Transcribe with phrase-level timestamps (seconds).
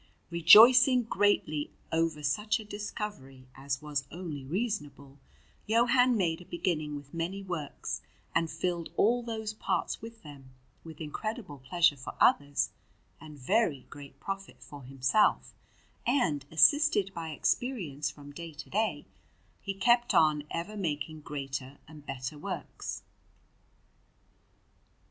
[0.31, 5.19] Rejoicing greatly over such a discovery, as was only reasonable,
[5.67, 8.01] Johann made a beginning with many works
[8.33, 12.71] and filled all those parts with them, with incredible pleasure for others
[13.19, 15.53] and very great profit for himself;
[16.07, 19.05] and, assisted by experience from day to day,
[19.61, 23.03] he kept on ever making greater and better works.